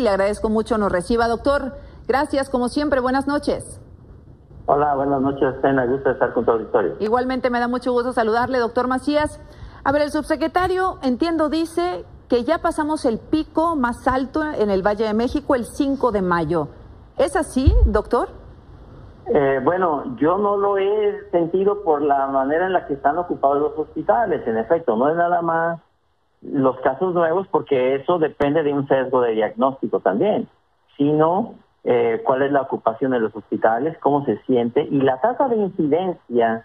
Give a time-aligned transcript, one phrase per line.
[0.00, 1.72] Le agradezco mucho nos reciba, doctor.
[2.06, 3.00] Gracias, como siempre.
[3.00, 3.80] Buenas noches.
[4.66, 5.56] Hola, buenas noches.
[5.60, 6.94] Me gusta estar con tu auditorio.
[7.00, 9.40] Igualmente me da mucho gusto saludarle, doctor Macías.
[9.82, 14.86] A ver, el subsecretario, entiendo, dice que ya pasamos el pico más alto en el
[14.86, 16.68] Valle de México el 5 de mayo.
[17.16, 18.28] ¿Es así, doctor?
[19.34, 23.58] Eh, bueno, yo no lo he sentido por la manera en la que están ocupados
[23.58, 24.46] los hospitales.
[24.46, 25.80] En efecto, no es nada más
[26.42, 30.48] los casos nuevos porque eso depende de un sesgo de diagnóstico también,
[30.96, 35.48] sino eh, cuál es la ocupación de los hospitales, cómo se siente y la tasa
[35.48, 36.64] de incidencia,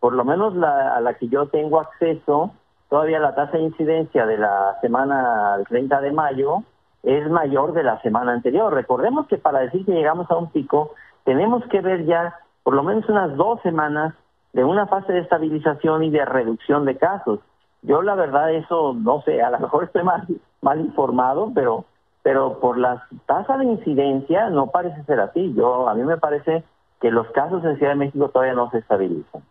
[0.00, 2.52] por lo menos la, a la que yo tengo acceso,
[2.88, 6.62] todavía la tasa de incidencia de la semana 30 de mayo
[7.02, 8.72] es mayor de la semana anterior.
[8.72, 10.92] Recordemos que para decir que llegamos a un pico,
[11.24, 14.12] tenemos que ver ya por lo menos unas dos semanas
[14.52, 17.38] de una fase de estabilización y de reducción de casos.
[17.82, 20.26] Yo la verdad eso no sé, a lo mejor estoy mal,
[20.60, 21.84] mal informado, pero
[22.26, 25.54] pero por la tasa de incidencia no parece ser así.
[25.54, 26.64] Yo a mí me parece
[27.00, 29.44] que los casos en Ciudad de México todavía no se estabilizan.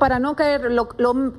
[0.00, 0.68] Para no caer,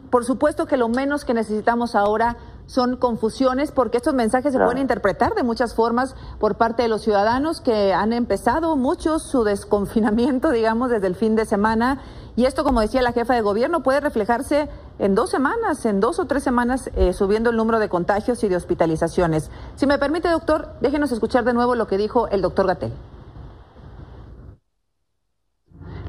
[0.10, 4.78] por supuesto que lo menos que necesitamos ahora son confusiones, porque estos mensajes se pueden
[4.78, 10.52] interpretar de muchas formas por parte de los ciudadanos que han empezado muchos su desconfinamiento,
[10.52, 12.00] digamos, desde el fin de semana.
[12.36, 16.20] Y esto, como decía la jefa de gobierno, puede reflejarse en dos semanas, en dos
[16.20, 19.50] o tres semanas, eh, subiendo el número de contagios y de hospitalizaciones.
[19.76, 22.92] Si me permite, doctor, déjenos escuchar de nuevo lo que dijo el doctor Gatel.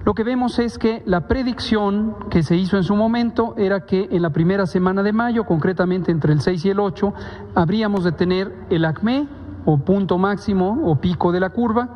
[0.05, 4.09] Lo que vemos es que la predicción que se hizo en su momento era que
[4.11, 7.13] en la primera semana de mayo, concretamente entre el 6 y el 8,
[7.55, 9.29] habríamos de tener el acme
[9.67, 11.89] o punto máximo o pico de la curva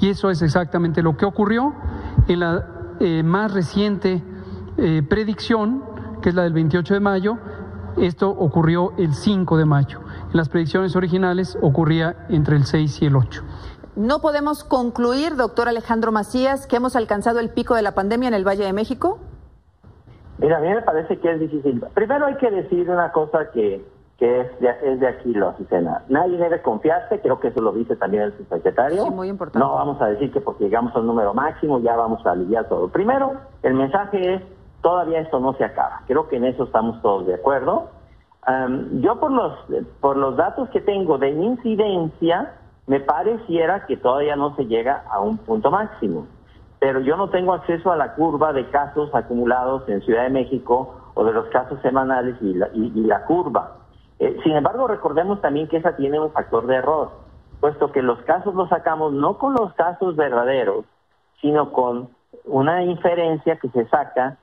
[0.00, 1.74] y eso es exactamente lo que ocurrió.
[2.28, 2.66] En la
[3.00, 4.22] eh, más reciente
[4.76, 5.82] eh, predicción,
[6.26, 7.38] que es la del 28 de mayo,
[7.96, 10.00] esto ocurrió el 5 de mayo.
[10.32, 13.44] En las predicciones originales ocurría entre el 6 y el 8.
[13.94, 18.34] ¿No podemos concluir, doctor Alejandro Macías, que hemos alcanzado el pico de la pandemia en
[18.34, 19.20] el Valle de México?
[20.38, 21.80] Mira, a mí me parece que es difícil.
[21.94, 23.86] Primero hay que decir una cosa que,
[24.18, 26.02] que es, de, es de aquí, lo Azucena.
[26.08, 29.04] Nadie debe confiarse, creo que eso lo dice también el subsecretario.
[29.04, 29.64] Sí, muy importante.
[29.64, 32.88] No vamos a decir que porque llegamos al número máximo ya vamos a aliviar todo.
[32.88, 34.42] Primero, el mensaje es,
[34.82, 36.02] todavía esto no se acaba.
[36.06, 37.90] Creo que en eso estamos todos de acuerdo.
[38.92, 39.52] yo por los,
[40.00, 42.54] por los datos que tengo de incidencia,
[42.86, 46.26] me pareciera que todavía no se llega a un punto máximo.
[46.78, 50.94] Pero yo no tengo acceso a la curva de casos acumulados en Ciudad de México
[51.14, 53.78] o de los casos semanales y la, y, la curva.
[54.18, 57.10] Eh, sin embargo, recordemos también que esa tiene un factor de error,
[57.60, 60.84] puesto que los casos los sacamos no con los casos verdaderos,
[61.40, 62.10] sino con
[62.44, 64.36] una inferencia que se saca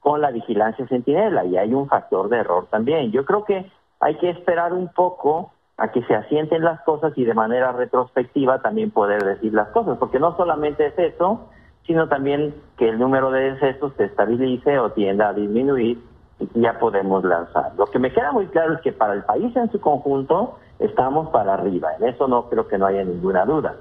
[0.00, 3.10] con la vigilancia centinela y hay un factor de error también.
[3.10, 3.70] Yo creo que
[4.00, 8.60] hay que esperar un poco a que se asienten las cosas y de manera retrospectiva
[8.60, 11.48] también poder decir las cosas, porque no solamente es eso,
[11.86, 15.98] sino también que el número de decesos se estabilice o tienda a disminuir
[16.40, 17.72] y ya podemos lanzar.
[17.76, 21.30] Lo que me queda muy claro es que para el país en su conjunto estamos
[21.30, 23.76] para arriba, en eso no creo que no haya ninguna duda.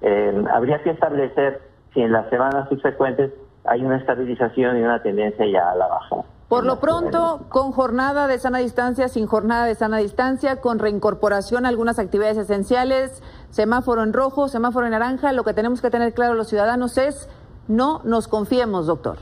[0.00, 1.62] Eh, habría que establecer
[1.94, 3.32] si en las semanas subsecuentes
[3.64, 6.16] hay una estabilización y una tendencia ya a la baja.
[6.48, 11.64] Por lo pronto, con jornada de sana distancia, sin jornada de sana distancia, con reincorporación
[11.64, 16.12] a algunas actividades esenciales, semáforo en rojo, semáforo en naranja, lo que tenemos que tener
[16.12, 17.30] claro los ciudadanos es
[17.68, 19.16] no nos confiemos, doctor.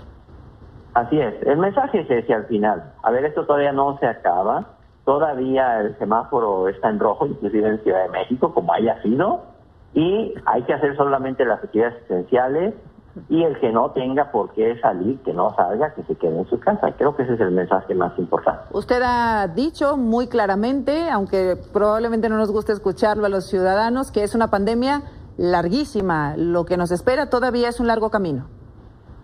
[0.95, 2.95] Así es, el mensaje es ese al final.
[3.03, 4.67] A ver, esto todavía no se acaba,
[5.05, 9.43] todavía el semáforo está en rojo, inclusive en Ciudad de México, como haya sido,
[9.95, 12.75] y hay que hacer solamente las actividades esenciales,
[13.29, 16.47] y el que no tenga por qué salir, que no salga, que se quede en
[16.47, 16.93] su casa.
[16.97, 18.65] Creo que ese es el mensaje más importante.
[18.73, 24.23] Usted ha dicho muy claramente, aunque probablemente no nos guste escucharlo a los ciudadanos, que
[24.23, 25.03] es una pandemia
[25.37, 26.35] larguísima.
[26.37, 28.47] Lo que nos espera todavía es un largo camino.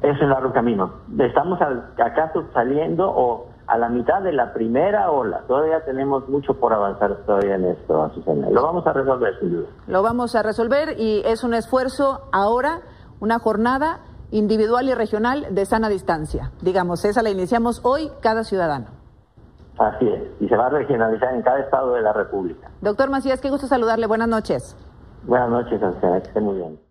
[0.02, 0.92] Es un largo camino.
[1.19, 5.42] Estamos acaso saliendo o a la mitad de la primera ola.
[5.48, 8.48] Todavía tenemos mucho por avanzar todavía en esto, Azucena.
[8.50, 9.69] Lo vamos a resolver, sin duda.
[9.88, 12.82] Lo vamos a resolver y es un esfuerzo ahora
[13.20, 16.52] una jornada individual y regional de sana distancia.
[16.60, 18.86] Digamos, esa la iniciamos hoy cada ciudadano.
[19.78, 22.70] Así es, y se va a regionalizar en cada estado de la República.
[22.80, 24.06] Doctor Macías, qué gusto saludarle.
[24.06, 24.74] Buenas noches.
[25.24, 26.86] Buenas noches, que esté muy bien.